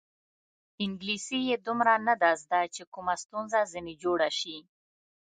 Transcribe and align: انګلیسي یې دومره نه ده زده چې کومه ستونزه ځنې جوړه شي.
انګلیسي 0.83 1.39
یې 1.49 1.55
دومره 1.67 1.93
نه 2.07 2.15
ده 2.21 2.31
زده 2.43 2.59
چې 2.75 2.83
کومه 2.93 3.15
ستونزه 3.23 3.59
ځنې 3.71 3.93
جوړه 4.03 4.29
شي. 4.39 4.57